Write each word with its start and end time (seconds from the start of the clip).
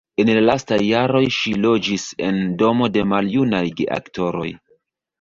En 0.21 0.29
la 0.35 0.41
lastaj 0.45 0.79
jaroj 0.85 1.21
ŝi 1.35 1.53
loĝis 1.67 2.07
en 2.31 2.41
domo 2.65 2.91
de 2.97 3.07
maljunaj 3.15 3.65
geaktoroj. 3.83 4.53